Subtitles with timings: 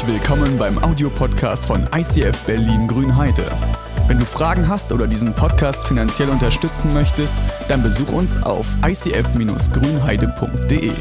[0.00, 3.52] Herzlich willkommen beim Audiopodcast von ICF Berlin Grünheide.
[4.06, 7.36] Wenn du Fragen hast oder diesen Podcast finanziell unterstützen möchtest,
[7.68, 10.92] dann besuch uns auf icf-grünheide.de.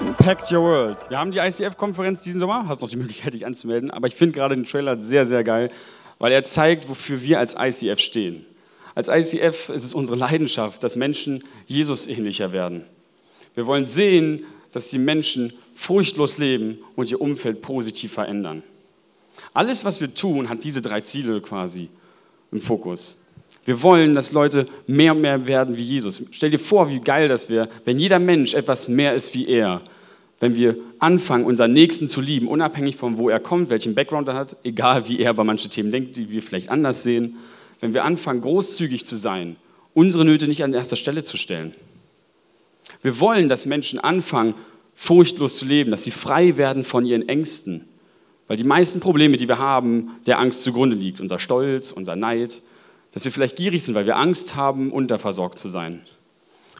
[0.00, 1.10] Impact Your World.
[1.10, 4.34] Wir haben die ICF-Konferenz diesen Sommer, hast noch die Möglichkeit, dich anzumelden, aber ich finde
[4.34, 5.68] gerade den Trailer sehr, sehr geil,
[6.18, 8.46] weil er zeigt, wofür wir als ICF stehen.
[8.94, 12.86] Als ICF ist es unsere Leidenschaft, dass Menschen Jesus ähnlicher werden.
[13.54, 18.62] Wir wollen sehen, dass die Menschen furchtlos leben und ihr Umfeld positiv verändern.
[19.52, 21.88] Alles, was wir tun, hat diese drei Ziele quasi
[22.52, 23.22] im Fokus.
[23.64, 26.22] Wir wollen, dass Leute mehr und mehr werden wie Jesus.
[26.30, 29.80] Stell dir vor, wie geil das wäre, wenn jeder Mensch etwas mehr ist wie er.
[30.40, 34.34] Wenn wir anfangen, unseren Nächsten zu lieben, unabhängig von wo er kommt, welchen Background er
[34.34, 37.36] hat, egal wie er bei manchen Themen denkt, die wir vielleicht anders sehen
[37.84, 39.56] wenn wir anfangen, großzügig zu sein,
[39.92, 41.74] unsere Nöte nicht an erster Stelle zu stellen.
[43.04, 44.54] Wir wollen, dass Menschen anfangen,
[44.94, 47.84] furchtlos zu leben, dass sie frei werden von ihren Ängsten.
[48.48, 51.20] Weil die meisten Probleme, die wir haben, der Angst zugrunde liegt.
[51.20, 52.62] Unser Stolz, unser Neid,
[53.12, 56.00] dass wir vielleicht gierig sind, weil wir Angst haben, unterversorgt zu sein.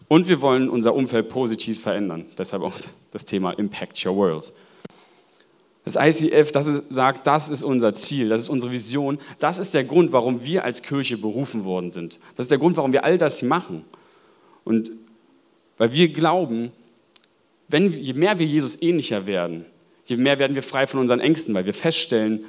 [0.08, 2.25] Und wir wollen unser Umfeld positiv verändern.
[2.39, 2.75] Deshalb auch
[3.11, 4.50] das Thema Impact Your World.
[5.84, 9.19] Das ICF, das ist, sagt, das ist unser Ziel, das ist unsere Vision.
[9.41, 12.19] Das ist der Grund, warum wir als Kirche berufen worden sind.
[12.34, 13.84] Das ist der Grund, warum wir all das machen.
[14.64, 14.91] Und
[15.77, 16.72] weil wir glauben,
[17.69, 19.64] wenn, je mehr wir Jesus ähnlicher werden,
[20.06, 22.44] je mehr werden wir frei von unseren Ängsten, weil wir feststellen,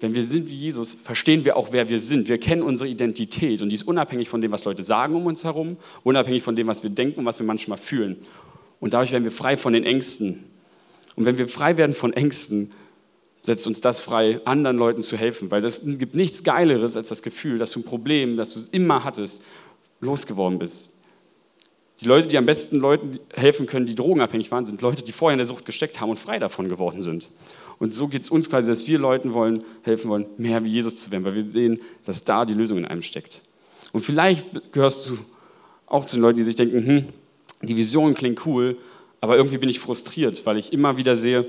[0.00, 2.28] wenn wir sind wie Jesus, verstehen wir auch, wer wir sind.
[2.28, 5.44] Wir kennen unsere Identität und die ist unabhängig von dem, was Leute sagen um uns
[5.44, 8.16] herum, unabhängig von dem, was wir denken und was wir manchmal fühlen.
[8.80, 10.44] Und dadurch werden wir frei von den Ängsten,
[11.16, 12.72] und wenn wir frei werden von Ängsten,
[13.42, 17.22] setzt uns das frei, anderen Leuten zu helfen, weil es gibt nichts Geileres als das
[17.22, 19.44] Gefühl, dass du ein Problem, das du immer hattest,
[20.00, 20.92] losgeworden bist.
[22.02, 25.34] Die Leute, die am besten Leuten helfen können, die drogenabhängig waren, sind Leute, die vorher
[25.34, 27.30] in der Sucht gesteckt haben und frei davon geworden sind.
[27.78, 30.96] Und so geht es uns quasi, dass wir Leuten wollen, helfen wollen, mehr wie Jesus
[30.96, 33.42] zu werden, weil wir sehen, dass da die Lösung in einem steckt.
[33.92, 35.18] Und vielleicht gehörst du
[35.86, 37.06] auch zu den Leuten, die sich denken, hm,
[37.62, 38.78] die Vision klingt cool,
[39.20, 41.46] aber irgendwie bin ich frustriert, weil ich immer wieder sehe,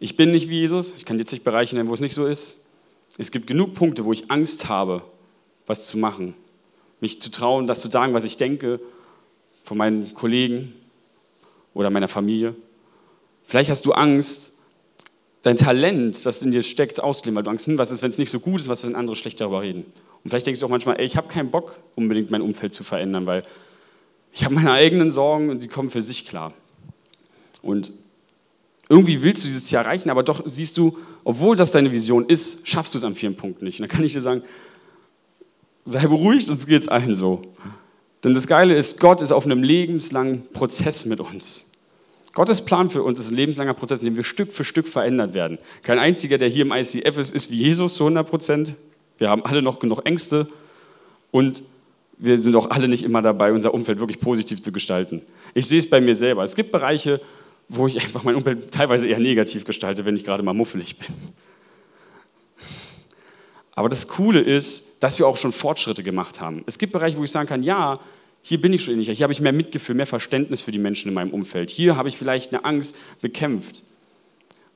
[0.00, 2.26] ich bin nicht wie Jesus, ich kann jetzt nicht Bereiche nennen, wo es nicht so
[2.26, 2.66] ist.
[3.16, 5.02] Es gibt genug Punkte, wo ich Angst habe,
[5.66, 6.34] was zu machen,
[7.00, 8.80] mich zu trauen, das zu sagen, was ich denke,
[9.68, 10.72] von meinen Kollegen
[11.74, 12.56] oder meiner Familie.
[13.44, 14.62] Vielleicht hast du Angst,
[15.42, 18.16] dein Talent, das in dir steckt, auszuleben, weil du Angst, hm, was ist, wenn es
[18.16, 19.84] nicht so gut ist, was, wenn andere schlecht darüber reden.
[20.24, 22.82] Und vielleicht denkst du auch manchmal, ey, ich habe keinen Bock, unbedingt mein Umfeld zu
[22.82, 23.42] verändern, weil
[24.32, 26.54] ich habe meine eigenen Sorgen und sie kommen für sich klar.
[27.60, 27.92] Und
[28.88, 32.66] irgendwie willst du dieses Ziel erreichen, aber doch siehst du, obwohl das deine Vision ist,
[32.66, 33.80] schaffst du es an vielen Punkten nicht.
[33.80, 34.42] Und dann kann ich dir sagen,
[35.84, 37.42] sei beruhigt, uns geht es allen so.
[38.24, 41.72] Denn das Geile ist, Gott ist auf einem lebenslangen Prozess mit uns.
[42.32, 45.34] Gottes Plan für uns ist ein lebenslanger Prozess, in dem wir Stück für Stück verändert
[45.34, 45.58] werden.
[45.82, 48.74] Kein einziger, der hier im ICF ist, ist wie Jesus zu 100 Prozent.
[49.18, 50.46] Wir haben alle noch genug Ängste
[51.30, 51.62] und
[52.18, 55.22] wir sind auch alle nicht immer dabei, unser Umfeld wirklich positiv zu gestalten.
[55.54, 56.42] Ich sehe es bei mir selber.
[56.44, 57.20] Es gibt Bereiche,
[57.68, 61.14] wo ich einfach mein Umfeld teilweise eher negativ gestalte, wenn ich gerade mal muffelig bin.
[63.78, 66.64] Aber das Coole ist, dass wir auch schon Fortschritte gemacht haben.
[66.66, 68.00] Es gibt Bereiche, wo ich sagen kann, ja,
[68.42, 71.06] hier bin ich schon ähnlicher, hier habe ich mehr Mitgefühl, mehr Verständnis für die Menschen
[71.06, 71.70] in meinem Umfeld.
[71.70, 73.82] Hier habe ich vielleicht eine Angst bekämpft.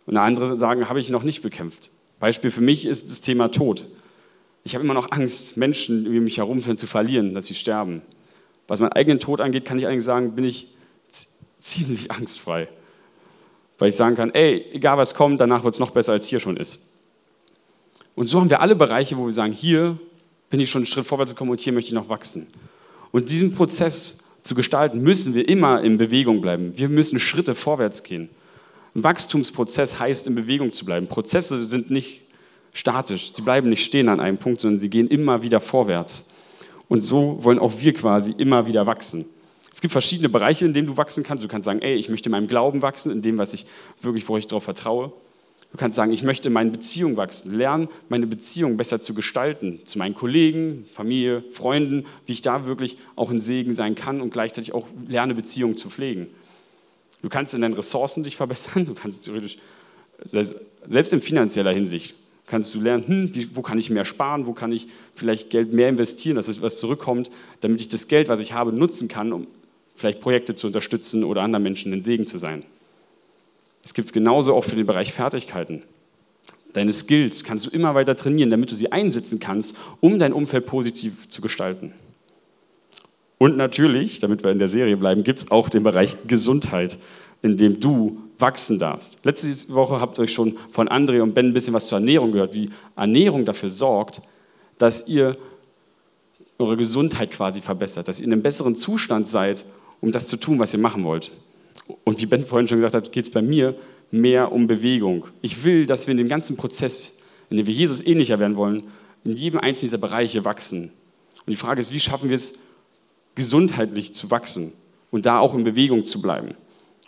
[0.07, 1.91] Und andere sagen, habe ich noch nicht bekämpft.
[2.21, 3.89] Beispiel für mich ist das Thema Tod.
[4.63, 8.03] Ich habe immer noch Angst, Menschen um mich herum zu verlieren, dass sie sterben.
[8.69, 10.69] Was meinen eigenen Tod angeht, kann ich eigentlich sagen, bin ich
[11.59, 12.69] ziemlich angstfrei.
[13.81, 16.39] Weil ich sagen kann, ey, egal was kommt, danach wird es noch besser, als hier
[16.39, 16.92] schon ist.
[18.15, 19.99] Und so haben wir alle Bereiche, wo wir sagen, hier
[20.51, 22.47] bin ich schon einen Schritt vorwärts gekommen und hier möchte ich noch wachsen.
[23.11, 26.77] Und diesen Prozess zu gestalten, müssen wir immer in Bewegung bleiben.
[26.77, 28.29] Wir müssen Schritte vorwärts gehen.
[28.95, 31.07] Ein Wachstumsprozess heißt, in Bewegung zu bleiben.
[31.07, 32.23] Prozesse sind nicht
[32.73, 33.33] statisch.
[33.33, 36.31] Sie bleiben nicht stehen an einem Punkt, sondern sie gehen immer wieder vorwärts.
[36.89, 39.25] Und so wollen auch wir quasi immer wieder wachsen.
[39.73, 41.43] Es gibt verschiedene Bereiche, in denen du wachsen kannst.
[41.43, 43.65] Du kannst sagen, ey, ich möchte in meinem Glauben wachsen, in dem, was ich
[44.03, 45.13] wirklich, wo ich darauf vertraue.
[45.73, 49.81] Du kannst sagen, ich möchte in meinen Beziehungen wachsen, lernen, meine Beziehung besser zu gestalten,
[49.85, 54.35] zu meinen Kollegen, Familie, Freunden, wie ich da wirklich auch ein Segen sein kann und
[54.35, 56.27] gleichzeitig auch lerne, Beziehungen zu pflegen.
[57.23, 59.57] Du kannst in deinen Ressourcen dich verbessern, du kannst theoretisch,
[60.25, 62.17] selbst in finanzieller Hinsicht,
[62.47, 65.73] kannst du lernen, hm, wie, wo kann ich mehr sparen, wo kann ich vielleicht Geld
[65.73, 67.31] mehr investieren, dass es was zurückkommt,
[67.61, 69.47] damit ich das Geld, was ich habe, nutzen kann, um
[69.95, 72.65] vielleicht Projekte zu unterstützen oder anderen Menschen ein Segen zu sein.
[73.85, 75.83] Es gibt es genauso auch für den Bereich Fertigkeiten.
[76.73, 80.67] Deine Skills kannst du immer weiter trainieren, damit du sie einsetzen kannst, um dein Umfeld
[80.67, 81.93] positiv zu gestalten.
[83.39, 86.99] Und natürlich, damit wir in der Serie bleiben, gibt es auch den Bereich Gesundheit,
[87.43, 89.25] in dem du wachsen darfst.
[89.25, 92.33] Letzte Woche habt ihr euch schon von André und Ben ein bisschen was zur Ernährung
[92.33, 94.23] gehört, wie Ernährung dafür sorgt,
[94.79, 95.37] dass ihr
[96.59, 99.65] eure Gesundheit quasi verbessert, dass ihr in einem besseren Zustand seid,
[100.01, 101.33] um das zu tun, was ihr machen wollt.
[102.05, 103.75] Und wie Ben vorhin schon gesagt hat, geht es bei mir
[104.11, 105.27] mehr um Bewegung.
[105.41, 107.19] Ich will, dass wir in dem ganzen Prozess,
[107.51, 108.85] in dem wir Jesus ähnlicher werden wollen,
[109.25, 110.93] in jedem einzelnen dieser Bereiche wachsen.
[111.47, 112.59] Und die Frage ist, wie schaffen wir es,
[113.35, 114.73] gesundheitlich zu wachsen
[115.11, 116.55] und da auch in Bewegung zu bleiben?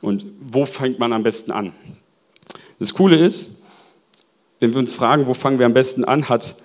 [0.01, 1.73] Und wo fängt man am besten an?
[2.79, 3.63] Das Coole ist,
[4.61, 6.57] wenn wir uns fragen, wo fangen wir am besten an, hat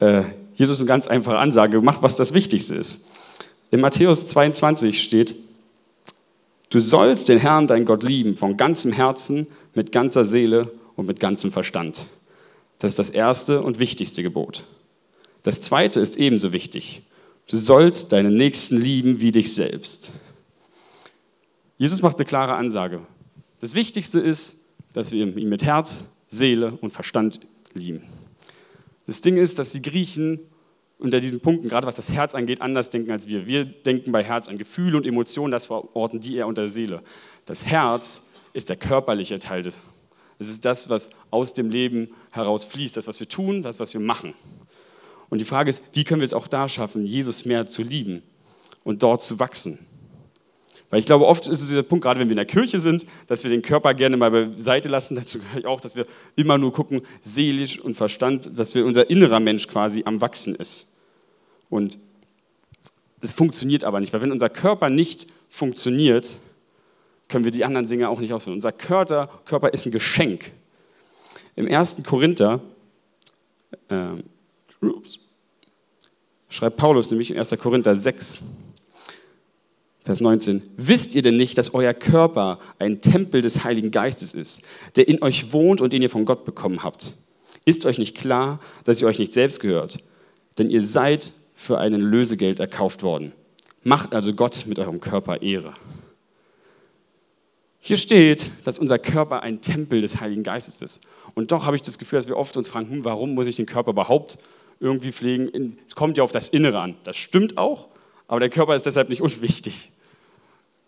[0.00, 0.22] äh,
[0.54, 3.08] Jesus eine ganz einfache Ansage gemacht, was das Wichtigste ist.
[3.70, 5.34] In Matthäus 22 steht,
[6.70, 11.20] du sollst den Herrn, dein Gott, lieben, von ganzem Herzen, mit ganzer Seele und mit
[11.20, 12.06] ganzem Verstand.
[12.78, 14.64] Das ist das erste und wichtigste Gebot.
[15.42, 17.02] Das zweite ist ebenso wichtig.
[17.48, 20.10] Du sollst deinen Nächsten lieben wie dich selbst.
[21.78, 23.00] Jesus macht eine klare Ansage.
[23.60, 27.40] Das Wichtigste ist, dass wir ihn mit Herz, Seele und Verstand
[27.72, 28.02] lieben.
[29.06, 30.40] Das Ding ist, dass die Griechen
[30.98, 33.46] unter diesen Punkten, gerade was das Herz angeht, anders denken als wir.
[33.46, 37.02] Wir denken bei Herz an Gefühle und Emotionen, das verorten die eher unter Seele.
[37.46, 39.72] Das Herz ist der körperliche Teil.
[40.38, 43.92] Es ist das, was aus dem Leben heraus fließt, das, was wir tun, das, was
[43.94, 44.34] wir machen.
[45.30, 48.22] Und die Frage ist, wie können wir es auch da schaffen, Jesus mehr zu lieben
[48.84, 49.78] und dort zu wachsen?
[50.90, 53.04] Weil ich glaube, oft ist es dieser Punkt, gerade wenn wir in der Kirche sind,
[53.26, 55.16] dass wir den Körper gerne mal beiseite lassen.
[55.16, 56.06] Dazu gehöre ich auch, dass wir
[56.36, 60.96] immer nur gucken, seelisch und Verstand, dass wir unser innerer Mensch quasi am Wachsen ist.
[61.68, 61.98] Und
[63.20, 66.36] das funktioniert aber nicht, weil wenn unser Körper nicht funktioniert,
[67.28, 68.54] können wir die anderen Dinge auch nicht ausführen.
[68.54, 70.52] Unser Körper, Körper ist ein Geschenk.
[71.56, 72.04] Im 1.
[72.04, 72.60] Korinther
[73.88, 74.22] äh,
[76.48, 77.50] schreibt Paulus nämlich in 1.
[77.58, 78.44] Korinther 6,
[80.08, 80.62] Vers 19.
[80.78, 84.62] Wisst ihr denn nicht, dass euer Körper ein Tempel des Heiligen Geistes ist,
[84.96, 87.12] der in euch wohnt und den ihr von Gott bekommen habt?
[87.66, 89.98] Ist euch nicht klar, dass ihr euch nicht selbst gehört?
[90.56, 93.32] Denn ihr seid für einen Lösegeld erkauft worden.
[93.82, 95.74] Macht also Gott mit eurem Körper Ehre.
[97.78, 101.02] Hier steht, dass unser Körper ein Tempel des Heiligen Geistes ist.
[101.34, 103.56] Und doch habe ich das Gefühl, dass wir oft uns fragen, hm, warum muss ich
[103.56, 104.38] den Körper überhaupt
[104.80, 105.76] irgendwie pflegen?
[105.84, 106.94] Es kommt ja auf das Innere an.
[107.04, 107.88] Das stimmt auch,
[108.26, 109.90] aber der Körper ist deshalb nicht unwichtig.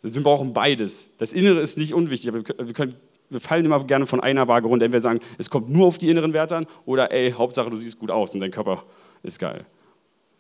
[0.02, 1.17] Wir brauchen beides.
[1.19, 2.97] Das Innere ist nicht unwichtig, aber wir, können,
[3.29, 4.87] wir fallen immer gerne von einer Waage runter.
[4.87, 7.99] Entweder sagen, es kommt nur auf die inneren Werte an oder ey, Hauptsache du siehst
[7.99, 8.85] gut aus und dein Körper
[9.23, 9.67] ist geil.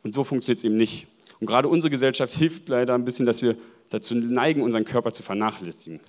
[0.02, 1.06] Und so funktioniert es eben nicht.
[1.40, 3.56] Und gerade unsere Gesellschaft hilft leider ein bisschen, dass wir
[3.90, 6.00] dazu neigen, unseren Körper zu vernachlässigen.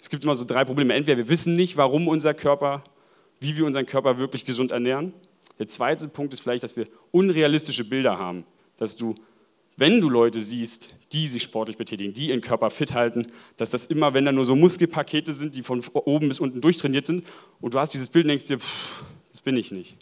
[0.00, 0.94] Es gibt immer so drei Probleme.
[0.94, 2.84] Entweder wir wissen nicht, warum unser Körper,
[3.40, 5.12] wie wir unseren Körper wirklich gesund ernähren.
[5.58, 8.44] Der zweite Punkt ist vielleicht, dass wir unrealistische Bilder haben.
[8.76, 9.14] Dass du,
[9.80, 13.86] wenn du Leute siehst, die sich sportlich betätigen, die ihren Körper fit halten, dass das
[13.86, 17.24] immer, wenn da nur so Muskelpakete sind, die von oben bis unten durchtrainiert sind,
[17.62, 19.96] und du hast dieses Bild und denkst dir, pff, das bin ich nicht.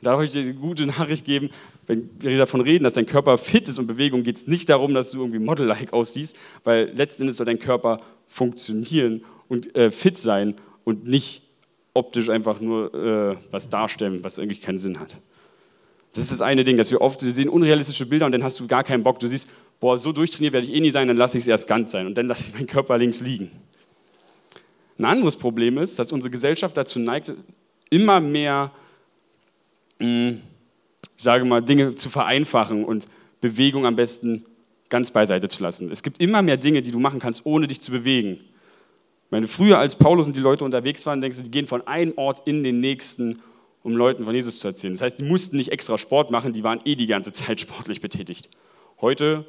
[0.00, 1.50] Da darf ich dir eine gute Nachricht geben,
[1.86, 4.94] wenn wir davon reden, dass dein Körper fit ist und Bewegung, geht es nicht darum,
[4.94, 10.16] dass du irgendwie Model-like aussiehst, weil letzten Endes soll dein Körper funktionieren und äh, fit
[10.16, 10.54] sein
[10.84, 11.42] und nicht
[11.92, 15.18] optisch einfach nur äh, was darstellen, was eigentlich keinen Sinn hat.
[16.14, 18.58] Das ist das eine Ding, dass wir oft wir sehen unrealistische Bilder und dann hast
[18.60, 19.18] du gar keinen Bock.
[19.18, 19.48] Du siehst,
[19.80, 22.06] boah, so durchtrainiert werde ich eh nie sein, dann lasse ich es erst ganz sein
[22.06, 23.50] und dann lasse ich meinen Körper links liegen.
[24.96, 27.32] Ein anderes Problem ist, dass unsere Gesellschaft dazu neigt,
[27.90, 28.70] immer mehr,
[29.98, 30.40] mh, hm,
[31.16, 33.08] ich sage mal, Dinge zu vereinfachen und
[33.40, 34.44] Bewegung am besten
[34.88, 35.90] ganz beiseite zu lassen.
[35.90, 38.34] Es gibt immer mehr Dinge, die du machen kannst, ohne dich zu bewegen.
[38.34, 41.86] Ich meine, früher als Paulus und die Leute unterwegs waren, denkst du, die gehen von
[41.86, 43.40] einem Ort in den nächsten,
[43.84, 44.94] um Leuten von Jesus zu erzählen.
[44.94, 48.00] Das heißt, die mussten nicht extra Sport machen, die waren eh die ganze Zeit sportlich
[48.00, 48.48] betätigt.
[49.00, 49.44] Heute,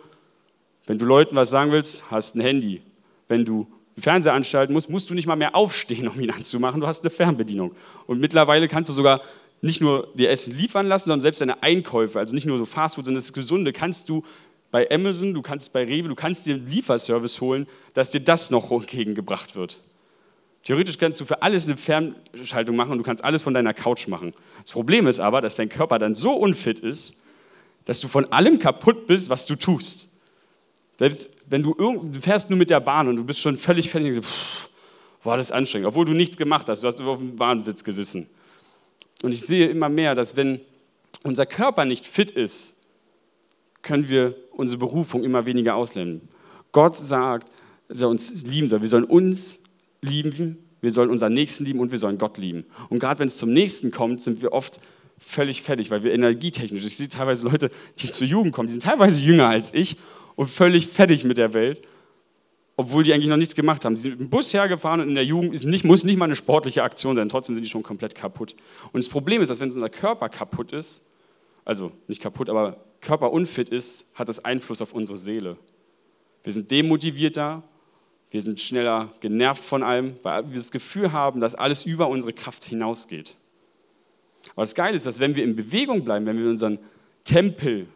[0.86, 2.82] wenn du Leuten was sagen willst, hast ein Handy.
[3.28, 6.82] Wenn du den Fernseher anschalten musst, musst du nicht mal mehr aufstehen, um ihn anzumachen.
[6.82, 7.72] Du hast eine Fernbedienung.
[8.06, 9.22] Und mittlerweile kannst du sogar
[9.62, 13.06] nicht nur dir Essen liefern lassen, sondern selbst deine Einkäufe, also nicht nur so Fastfood,
[13.06, 14.24] sondern das Gesunde, kannst du
[14.70, 18.52] bei Amazon, du kannst bei Rewe, du kannst dir einen Lieferservice holen, dass dir das
[18.52, 19.80] noch entgegengebracht wird.
[20.66, 24.08] Theoretisch kannst du für alles eine Fernschaltung machen und du kannst alles von deiner Couch
[24.08, 24.34] machen.
[24.62, 27.22] Das Problem ist aber, dass dein Körper dann so unfit ist,
[27.86, 30.22] dass du von allem kaputt bist, was du tust.
[30.98, 34.16] Selbst wenn du, du fährst nur mit der Bahn und du bist schon völlig fertig
[34.18, 34.70] pff,
[35.24, 38.28] war das anstrengend, obwohl du nichts gemacht hast, du hast auf dem Bahnsitz gesessen.
[39.22, 40.62] Und ich sehe immer mehr, dass wenn
[41.24, 42.78] unser Körper nicht fit ist,
[43.84, 46.28] können wir unsere Berufung immer weniger ausleben.
[46.72, 47.52] Gott sagt,
[47.88, 48.82] dass er uns lieben soll.
[48.82, 49.65] Wir sollen uns
[50.06, 52.66] lieben, wir sollen unseren Nächsten lieben und wir sollen Gott lieben.
[52.90, 54.80] Und gerade wenn es zum Nächsten kommt, sind wir oft
[55.18, 58.84] völlig fertig, weil wir energietechnisch, ich sehe teilweise Leute, die zur Jugend kommen, die sind
[58.84, 59.98] teilweise jünger als ich
[60.36, 61.82] und völlig fertig mit der Welt,
[62.76, 63.96] obwohl die eigentlich noch nichts gemacht haben.
[63.96, 66.26] Sie sind mit dem Bus hergefahren und in der Jugend ist nicht, muss nicht mal
[66.26, 68.56] eine sportliche Aktion sein, trotzdem sind die schon komplett kaputt.
[68.92, 71.12] Und das Problem ist, dass wenn unser Körper kaputt ist,
[71.64, 75.58] also nicht kaputt, aber körperunfit ist, hat das Einfluss auf unsere Seele.
[76.44, 77.64] Wir sind demotivierter,
[78.36, 82.34] wir sind schneller genervt von allem, weil wir das Gefühl haben, dass alles über unsere
[82.34, 83.38] Kraft hinausgeht.
[84.52, 86.80] Aber das Geile ist, dass wenn wir in Bewegung bleiben, wenn wir unseren
[87.24, 87.88] Tempel,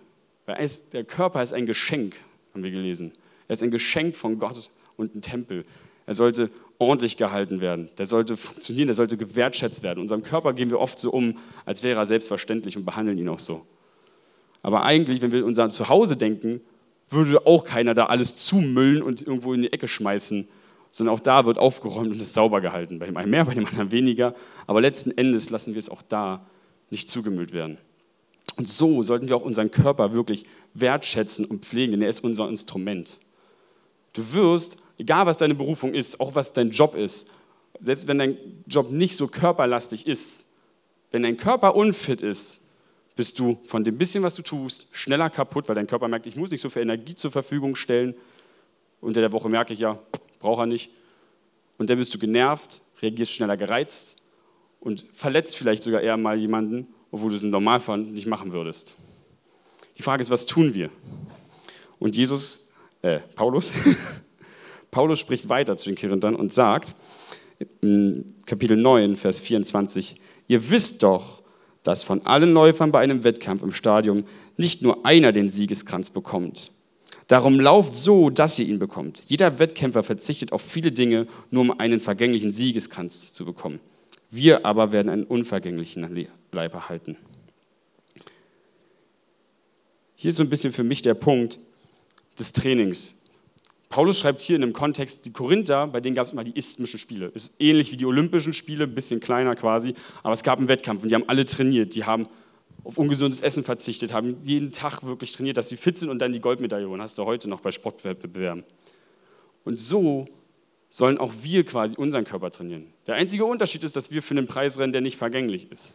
[0.46, 2.15] weil der Körper ist ein Geschenk,
[2.53, 3.12] haben wir gelesen.
[3.50, 5.65] Er ist ein Geschenk von Gott und ein Tempel.
[6.05, 7.89] Er sollte ordentlich gehalten werden.
[7.98, 10.00] Der sollte funktionieren, der sollte gewertschätzt werden.
[10.00, 13.39] Unserem Körper gehen wir oft so um, als wäre er selbstverständlich und behandeln ihn auch
[13.39, 13.65] so.
[14.62, 16.62] Aber eigentlich, wenn wir unser Zuhause denken,
[17.10, 20.48] würde auch keiner da alles zumüllen und irgendwo in die Ecke schmeißen,
[20.92, 23.00] sondern auch da wird aufgeräumt und ist sauber gehalten.
[23.00, 24.36] Bei dem einen mehr, bei dem anderen weniger.
[24.68, 26.46] Aber letzten Endes lassen wir es auch da
[26.89, 27.78] nicht zugemüllt werden.
[28.58, 32.50] Und so sollten wir auch unseren Körper wirklich wertschätzen und pflegen, denn er ist unser
[32.50, 33.20] Instrument.
[34.13, 37.30] Du wirst, egal was deine Berufung ist, auch was dein Job ist,
[37.80, 38.38] selbst wenn dein
[38.68, 40.48] Job nicht so körperlastig ist,
[41.12, 42.62] wenn dein Körper unfit ist,
[43.16, 46.36] bist du von dem bisschen, was du tust, schneller kaputt, weil dein Körper merkt, ich
[46.36, 48.16] muss nicht so viel Energie zur Verfügung stellen.
[49.01, 50.00] Unter der Woche merke ich ja,
[50.39, 50.92] braucht er nicht.
[51.78, 54.22] Und dann bist du genervt, reagierst schneller gereizt
[54.80, 58.96] und verletzt vielleicht sogar eher mal jemanden, obwohl du es im Normalfall nicht machen würdest.
[59.98, 60.89] Die Frage ist, was tun wir?
[62.00, 63.74] Und Jesus, äh, Paulus,
[64.92, 66.96] Paulus spricht weiter zu den Korinthern und sagt,
[67.82, 71.38] in Kapitel 9, Vers 24, ihr wisst doch,
[71.89, 74.24] dass von allen Läufern bei einem Wettkampf im Stadion
[74.58, 76.72] nicht nur einer den Siegeskranz bekommt.
[77.25, 79.24] Darum lauft so, dass ihr ihn bekommt.
[79.25, 83.79] Jeder Wettkämpfer verzichtet auf viele Dinge, nur um einen vergänglichen Siegeskranz zu bekommen.
[84.29, 87.17] Wir aber werden einen unvergänglichen Leib erhalten.
[90.13, 91.58] Hier ist so ein bisschen für mich der Punkt
[92.38, 93.25] des Trainings.
[93.89, 97.00] Paulus schreibt hier in einem Kontext, die Korinther, bei denen gab es immer die isthmischen
[97.00, 97.27] Spiele.
[97.34, 101.01] Ist ähnlich wie die Olympischen Spiele, ein bisschen kleiner quasi, aber es gab einen Wettkampf
[101.01, 101.96] und die haben alle trainiert.
[101.96, 102.27] Die haben
[102.84, 106.31] auf ungesundes Essen verzichtet, haben jeden Tag wirklich trainiert, dass sie fit sind und dann
[106.31, 107.01] die Goldmedaille holen.
[107.01, 108.63] Hast du heute noch bei Sportwettbewerben.
[109.65, 110.27] Und so
[110.91, 112.88] sollen auch wir quasi unseren Körper trainieren.
[113.08, 115.93] Der einzige Unterschied ist, dass wir für einen Preis rennen, der nicht vergänglich ist.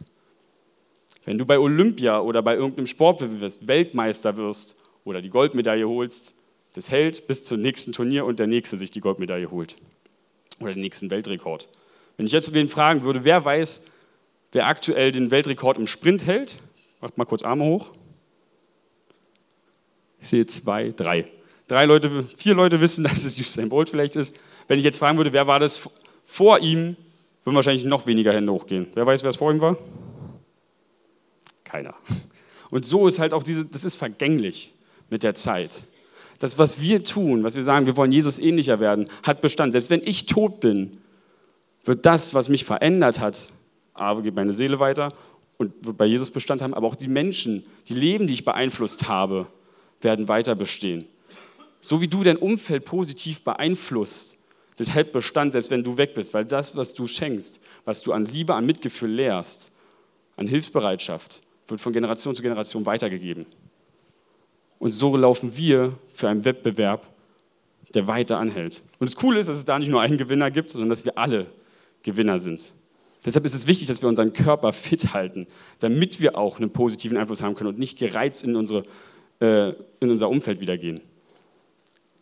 [1.23, 6.35] Wenn du bei Olympia oder bei irgendeinem Sportwettbewerb Weltmeister wirst oder die Goldmedaille holst,
[6.75, 9.77] das hält bis zum nächsten Turnier und der Nächste sich die Goldmedaille holt.
[10.59, 11.69] Oder den nächsten Weltrekord.
[12.17, 13.91] Wenn ich jetzt wen fragen würde, wer weiß,
[14.51, 16.59] wer aktuell den Weltrekord im Sprint hält,
[16.99, 17.91] macht mal kurz Arme hoch.
[20.19, 21.25] Ich sehe zwei, drei.
[21.67, 24.37] Drei Leute, vier Leute wissen, dass es Usain Bolt vielleicht ist.
[24.67, 25.89] Wenn ich jetzt fragen würde, wer war das
[26.25, 26.97] vor ihm,
[27.45, 28.87] würden wahrscheinlich noch weniger Hände hochgehen.
[28.95, 29.77] Wer weiß, wer es vor ihm war?
[31.63, 31.95] Keiner.
[32.69, 34.73] Und so ist halt auch diese, das ist vergänglich
[35.09, 35.85] mit der Zeit.
[36.39, 39.71] Das, was wir tun, was wir sagen, wir wollen Jesus ähnlicher werden, hat Bestand.
[39.71, 40.97] Selbst wenn ich tot bin,
[41.83, 43.49] wird das, was mich verändert hat,
[43.93, 45.13] aber geht meine Seele weiter
[45.57, 49.07] und wird bei Jesus Bestand haben, aber auch die Menschen, die Leben, die ich beeinflusst
[49.07, 49.47] habe,
[50.01, 51.07] werden weiter bestehen.
[51.81, 54.43] So wie du dein Umfeld positiv beeinflusst,
[54.77, 58.11] das hält Bestand, selbst wenn du weg bist, weil das, was du schenkst, was du
[58.11, 59.77] an Liebe, an Mitgefühl lehrst,
[60.35, 63.45] an Hilfsbereitschaft, wird von Generation zu Generation weitergegeben.
[64.79, 67.07] Und so laufen wir für einen Wettbewerb,
[67.93, 68.83] der weiter anhält.
[68.99, 71.17] Und das Coole ist, dass es da nicht nur einen Gewinner gibt, sondern dass wir
[71.17, 71.47] alle
[72.03, 72.73] Gewinner sind.
[73.25, 75.47] Deshalb ist es wichtig, dass wir unseren Körper fit halten,
[75.79, 78.83] damit wir auch einen positiven Einfluss haben können und nicht gereizt in, unsere,
[79.39, 81.01] äh, in unser Umfeld wieder gehen.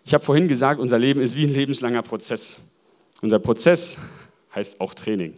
[0.05, 2.71] Ich habe vorhin gesagt, unser Leben ist wie ein lebenslanger Prozess.
[3.21, 3.99] Und der Prozess
[4.55, 5.37] heißt auch Training.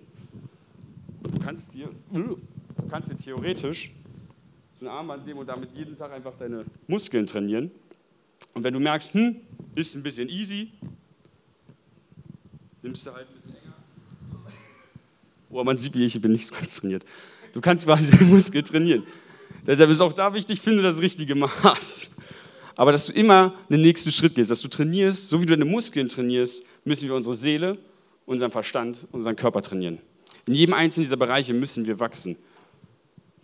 [1.24, 2.38] Du kannst dir, du
[2.90, 3.92] kannst dir theoretisch
[4.80, 7.72] so ein Armband nehmen und damit jeden Tag einfach deine Muskeln trainieren.
[8.54, 9.38] Und wenn du merkst, hm,
[9.76, 10.72] ist ein bisschen easy,
[12.82, 13.74] nimmst du halt ein bisschen länger.
[15.50, 17.06] Oh, man sieht, wie ich bin nicht ganz trainiert.
[17.54, 19.04] Du kannst quasi deine Muskel trainieren.
[19.66, 22.18] Deshalb ist auch da wichtig, finde das richtige Maß.
[22.76, 25.66] Aber dass du immer den nächsten Schritt gehst, dass du trainierst, so wie du deine
[25.66, 27.78] Muskeln trainierst, müssen wir unsere Seele,
[28.26, 30.00] unseren Verstand, unseren Körper trainieren.
[30.46, 32.36] In jedem einzelnen dieser Bereiche müssen wir wachsen.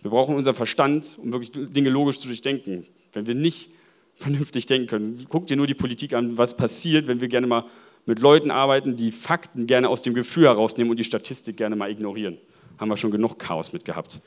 [0.02, 2.88] Wir brauchen unseren Verstand, um wirklich Dinge logisch zu durchdenken.
[3.14, 3.70] Wenn wir nicht
[4.16, 7.66] vernünftig denken können, guck dir nur die Politik an, was passiert, wenn wir gerne mal
[8.06, 11.92] mit Leuten arbeiten, die Fakten gerne aus dem Gefühl herausnehmen und die Statistik gerne mal
[11.92, 12.38] ignorieren.
[12.80, 14.22] Haben wir schon genug Chaos mit gehabt.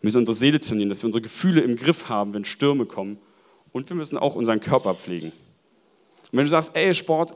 [0.00, 3.18] Wir müssen unsere Seele trainieren, dass wir unsere Gefühle im Griff haben, wenn Stürme kommen.
[3.72, 5.28] Und wir müssen auch unseren Körper pflegen.
[5.28, 7.34] Und wenn du sagst, ey, Sport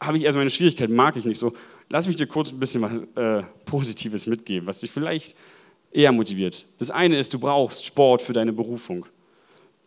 [0.00, 1.54] habe ich erstmal eine Schwierigkeit, mag ich nicht so,
[1.88, 5.34] lass mich dir kurz ein bisschen was äh, Positives mitgeben, was dich vielleicht
[5.92, 6.66] eher motiviert.
[6.78, 9.06] Das eine ist, du brauchst Sport für deine Berufung.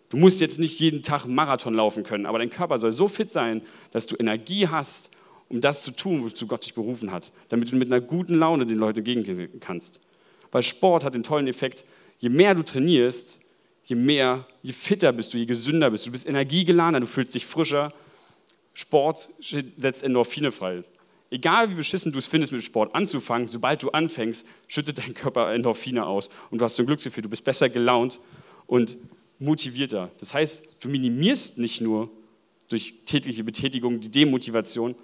[0.09, 3.29] Du musst jetzt nicht jeden Tag Marathon laufen können, aber dein Körper soll so fit
[3.29, 5.11] sein, dass du Energie hast,
[5.49, 8.65] um das zu tun, wozu Gott dich berufen hat, damit du mit einer guten Laune
[8.65, 10.01] den Leuten entgegengehen kannst.
[10.51, 11.85] Weil Sport hat den tollen Effekt,
[12.17, 13.41] je mehr du trainierst,
[13.85, 17.35] je mehr, je fitter bist du, je gesünder bist du, du bist energiegeladener, du fühlst
[17.35, 17.93] dich frischer.
[18.73, 20.83] Sport setzt Endorphine frei.
[21.31, 25.53] Egal wie beschissen du es findest, mit Sport anzufangen, sobald du anfängst, schüttet dein Körper
[25.53, 28.19] Endorphine aus und du hast so ein Glücksgefühl, du bist besser gelaunt
[28.65, 28.97] und
[29.37, 30.09] motivierter.
[30.19, 32.09] Das heißt, du minimierst nicht nur
[32.67, 34.95] durch tägliche Betätigung die Demotivation,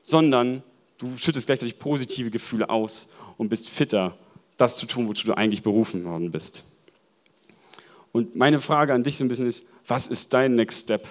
[0.00, 0.62] sondern
[0.98, 4.16] du schüttest gleichzeitig positive Gefühle aus und bist fitter,
[4.56, 6.64] das zu tun, wozu du eigentlich berufen worden bist.
[8.12, 11.04] Und meine Frage an dich so ein bisschen ist, was ist dein Next Step?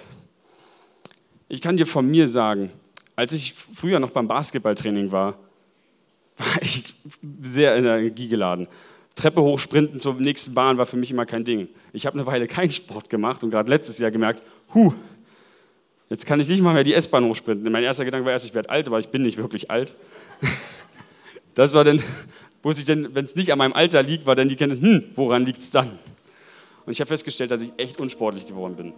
[1.48, 2.70] Ich kann dir von mir sagen,
[3.16, 5.38] als ich früher noch beim Basketballtraining war,
[6.36, 6.94] war ich
[7.42, 8.68] sehr energiegeladen.
[9.14, 11.68] Treppe hoch, sprinten zur nächsten Bahn war für mich immer kein Ding.
[11.92, 14.42] Ich habe eine Weile keinen Sport gemacht und gerade letztes Jahr gemerkt,
[14.74, 14.92] huh,
[16.10, 17.70] jetzt kann ich nicht mal mehr die S-Bahn hochsprinten.
[17.70, 19.94] Mein erster Gedanke war erst, ich werde alt, aber ich bin nicht wirklich alt.
[21.56, 22.02] Das war dann,
[22.64, 25.04] muss ich denn, wenn es nicht an meinem Alter liegt, war dann die Kenntnis, hm,
[25.14, 26.00] woran liegt es dann?
[26.84, 28.92] Und ich habe festgestellt, dass ich echt unsportlich geworden bin.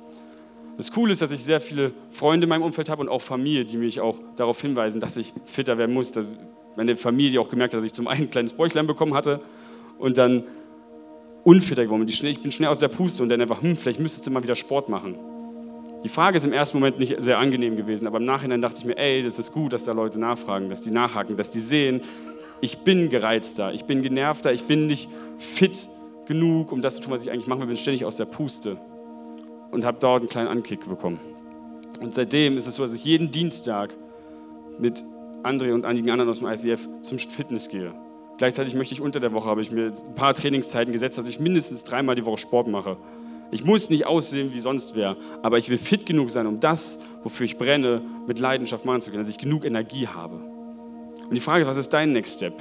[0.77, 3.65] Das Coole ist, dass ich sehr viele Freunde in meinem Umfeld habe und auch Familie,
[3.65, 6.13] die mich auch darauf hinweisen, dass ich fitter werden muss.
[6.13, 6.35] Dass
[6.77, 9.41] meine Familie auch gemerkt hat, dass ich zum einen ein kleines Bäuchlein bekommen hatte
[9.99, 10.45] und dann
[11.45, 12.09] unfitter geworden bin.
[12.09, 14.55] Ich bin schnell aus der Puste und dann einfach, hm, vielleicht müsstest du mal wieder
[14.55, 15.15] Sport machen.
[16.05, 18.85] Die Frage ist im ersten Moment nicht sehr angenehm gewesen, aber im Nachhinein dachte ich
[18.85, 22.03] mir, ey, das ist gut, dass da Leute nachfragen, dass die nachhaken, dass die sehen,
[22.61, 25.89] ich bin gereizter, ich bin genervter, ich bin nicht fit
[26.27, 28.77] genug, um das zu tun, was ich eigentlich machen will, bin ständig aus der Puste
[29.77, 31.21] und habe dort einen kleinen Ankick bekommen.
[32.01, 33.95] Und seitdem ist es so, dass ich jeden Dienstag
[34.79, 35.05] mit
[35.43, 37.93] André und einigen anderen aus dem ICF zum Fitness gehe.
[38.39, 41.41] Gleichzeitig möchte ich unter der Woche, habe ich mir ein paar Trainingszeiten gesetzt, dass ich
[41.41, 42.97] mindestens dreimal die Woche Sport mache.
[43.51, 47.03] Ich muss nicht aussehen wie sonst wer, aber ich will fit genug sein, um das,
[47.23, 50.37] wofür ich brenne, mit Leidenschaft machen zu können, dass ich genug Energie habe.
[50.37, 52.55] Und die Frage ist, was ist dein Next Step?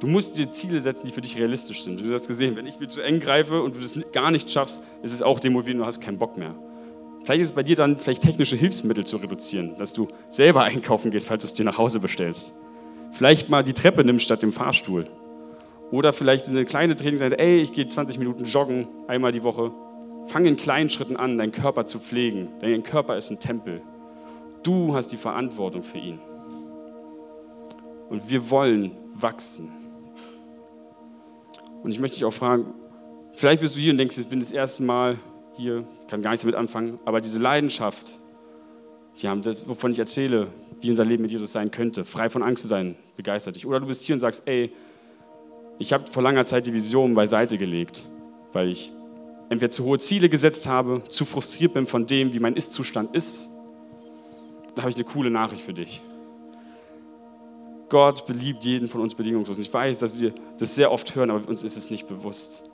[0.00, 2.00] Du musst dir Ziele setzen, die für dich realistisch sind.
[2.00, 4.82] Du hast gesehen, wenn ich mir zu eng greife und du das gar nicht schaffst,
[5.02, 6.54] ist es auch demotivierend, du hast keinen Bock mehr.
[7.24, 11.10] Vielleicht ist es bei dir dann vielleicht technische Hilfsmittel zu reduzieren, dass du selber einkaufen
[11.10, 12.54] gehst, falls du es dir nach Hause bestellst
[13.16, 15.06] vielleicht mal die Treppe nimmst statt dem Fahrstuhl.
[15.90, 19.72] Oder vielleicht diese kleine Trainingseinheit, ey, ich gehe 20 Minuten joggen einmal die Woche.
[20.26, 22.48] Fang in kleinen Schritten an, deinen Körper zu pflegen.
[22.60, 23.80] Dein Körper ist ein Tempel.
[24.62, 26.18] Du hast die Verantwortung für ihn.
[28.10, 29.70] Und wir wollen wachsen.
[31.86, 32.74] Und ich möchte dich auch fragen,
[33.34, 35.16] vielleicht bist du hier und denkst, ich bin das erste Mal
[35.56, 38.18] hier, kann gar nichts damit anfangen, aber diese Leidenschaft,
[39.22, 40.48] die haben das, wovon ich erzähle,
[40.80, 43.66] wie unser Leben mit Jesus sein könnte, frei von Angst zu sein, begeistert dich.
[43.66, 44.72] Oder du bist hier und sagst, ey,
[45.78, 48.04] ich habe vor langer Zeit die Vision beiseite gelegt,
[48.52, 48.90] weil ich
[49.48, 53.46] entweder zu hohe Ziele gesetzt habe, zu frustriert bin von dem, wie mein Ist-Zustand ist.
[54.74, 56.02] Da habe ich eine coole Nachricht für dich.
[57.88, 59.58] Gott beliebt jeden von uns bedingungslos.
[59.58, 62.64] Und ich weiß, dass wir das sehr oft hören, aber uns ist es nicht bewusst.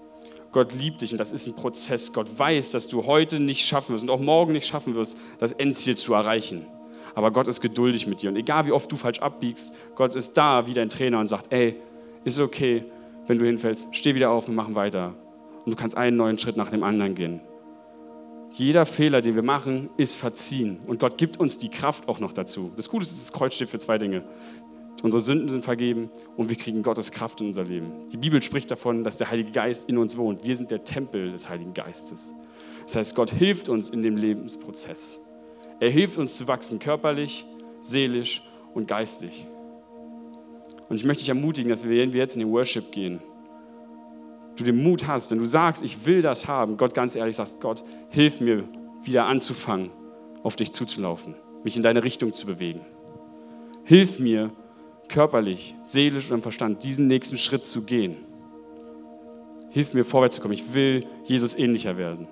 [0.53, 2.13] Gott liebt dich und das ist ein Prozess.
[2.13, 5.53] Gott weiß, dass du heute nicht schaffen wirst und auch morgen nicht schaffen wirst, das
[5.53, 6.67] Endziel zu erreichen
[7.15, 8.31] aber Gott ist geduldig mit dir.
[8.31, 11.53] Und egal wie oft du falsch abbiegst, Gott ist da wie dein Trainer und sagt,
[11.53, 11.77] ey,
[12.25, 12.85] ist okay,
[13.27, 15.15] wenn du hinfällst, steh wieder auf und machen weiter.
[15.65, 17.41] Und du kannst einen neuen Schritt nach dem anderen gehen.
[18.53, 20.81] Jeder Fehler, den wir machen, ist verziehen.
[20.87, 22.73] Und Gott gibt uns die Kraft auch noch dazu.
[22.77, 24.25] Das Gute ist, das Kreuz steht für zwei Dinge.
[25.03, 28.09] Unsere Sünden sind vergeben und wir kriegen Gottes Kraft in unser Leben.
[28.13, 30.45] Die Bibel spricht davon, dass der Heilige Geist in uns wohnt.
[30.45, 32.33] Wir sind der Tempel des Heiligen Geistes.
[32.85, 35.27] Das heißt, Gott hilft uns in dem Lebensprozess.
[35.81, 37.45] Er hilft uns zu wachsen, körperlich,
[37.81, 39.47] seelisch und geistig.
[40.89, 43.21] Und ich möchte dich ermutigen, dass wir, jetzt in den Worship gehen,
[44.57, 47.61] du den Mut hast, wenn du sagst, ich will das haben, Gott ganz ehrlich sagst,
[47.61, 48.69] Gott, hilf mir
[49.03, 49.91] wieder anzufangen,
[50.45, 51.35] auf dich zuzulaufen,
[51.65, 52.83] mich in deine Richtung zu bewegen.
[53.85, 54.53] Hilf mir
[55.13, 58.17] körperlich, seelisch und im Verstand diesen nächsten Schritt zu gehen.
[59.71, 60.55] Hilf mir vorwärts zu kommen.
[60.55, 62.27] Ich will Jesus ähnlicher werden.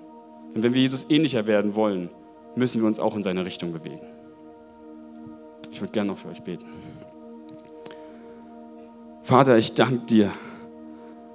[0.53, 2.09] Und wenn wir Jesus ähnlicher werden wollen,
[2.55, 4.05] müssen wir uns auch in seine Richtung bewegen.
[5.71, 6.65] Ich würde gerne noch für euch beten.
[9.23, 10.31] Vater, ich danke dir,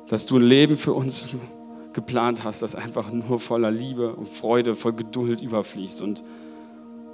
[0.08, 1.28] dass du ein Leben für uns
[1.92, 6.02] geplant hast, das einfach nur voller Liebe und Freude, voll Geduld überfließt.
[6.02, 6.22] Und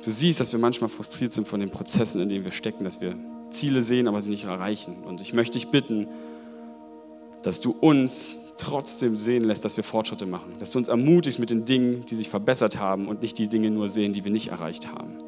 [0.04, 3.00] du siehst, dass wir manchmal frustriert sind von den Prozessen, in denen wir stecken, dass
[3.00, 3.14] wir
[3.52, 5.04] Ziele sehen, aber sie nicht erreichen.
[5.04, 6.08] Und ich möchte dich bitten,
[7.42, 10.54] dass du uns trotzdem sehen lässt, dass wir Fortschritte machen.
[10.58, 13.70] Dass du uns ermutigst mit den Dingen, die sich verbessert haben und nicht die Dinge
[13.70, 15.18] nur sehen, die wir nicht erreicht haben.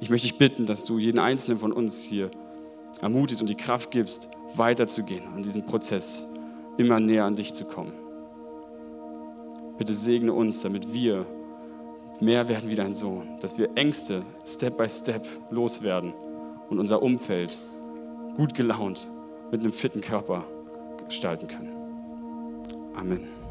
[0.00, 2.30] Ich möchte dich bitten, dass du jeden einzelnen von uns hier
[3.00, 6.28] ermutigst und die Kraft gibst, weiterzugehen und diesen Prozess
[6.76, 7.92] immer näher an dich zu kommen.
[9.78, 11.26] Bitte segne uns, damit wir
[12.20, 16.12] mehr werden wie dein Sohn, dass wir Ängste Step by Step loswerden
[16.72, 17.60] und unser Umfeld
[18.34, 19.06] gut gelaunt
[19.50, 20.44] mit einem fitten Körper
[21.06, 21.68] gestalten können.
[22.94, 23.41] Amen.